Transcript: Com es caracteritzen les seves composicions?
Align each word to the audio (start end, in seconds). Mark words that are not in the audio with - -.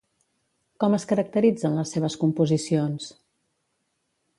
Com 0.83 0.95
es 0.99 1.05
caracteritzen 1.11 1.77
les 1.81 1.95
seves 1.97 2.17
composicions? 2.25 3.13